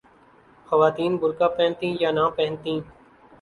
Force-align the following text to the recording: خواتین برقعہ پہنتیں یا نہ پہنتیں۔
خواتین 0.67 1.11
برقعہ 1.21 1.47
پہنتیں 1.57 1.93
یا 2.01 2.09
نہ 2.17 2.25
پہنتیں۔ 2.35 2.79